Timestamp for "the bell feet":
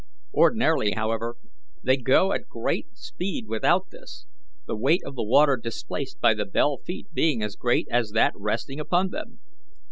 6.33-7.09